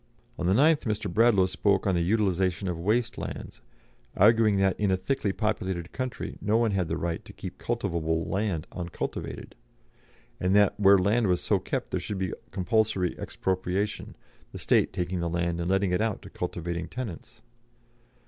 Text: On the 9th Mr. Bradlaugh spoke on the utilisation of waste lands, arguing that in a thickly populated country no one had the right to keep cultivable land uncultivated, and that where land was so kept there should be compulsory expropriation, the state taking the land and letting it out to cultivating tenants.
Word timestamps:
On 0.39 0.47
the 0.47 0.55
9th 0.55 0.85
Mr. 0.85 1.13
Bradlaugh 1.13 1.45
spoke 1.45 1.85
on 1.85 1.93
the 1.93 2.01
utilisation 2.01 2.67
of 2.67 2.75
waste 2.79 3.19
lands, 3.19 3.61
arguing 4.17 4.57
that 4.57 4.75
in 4.79 4.89
a 4.89 4.97
thickly 4.97 5.31
populated 5.31 5.91
country 5.91 6.39
no 6.41 6.57
one 6.57 6.71
had 6.71 6.87
the 6.87 6.97
right 6.97 7.23
to 7.23 7.31
keep 7.31 7.59
cultivable 7.59 8.25
land 8.25 8.65
uncultivated, 8.71 9.53
and 10.39 10.55
that 10.55 10.73
where 10.79 10.97
land 10.97 11.27
was 11.27 11.39
so 11.39 11.59
kept 11.59 11.91
there 11.91 11.99
should 11.99 12.17
be 12.17 12.33
compulsory 12.49 13.15
expropriation, 13.19 14.15
the 14.53 14.57
state 14.57 14.91
taking 14.91 15.19
the 15.19 15.29
land 15.29 15.59
and 15.61 15.69
letting 15.69 15.91
it 15.91 16.01
out 16.01 16.23
to 16.23 16.31
cultivating 16.31 16.87
tenants. 16.87 17.43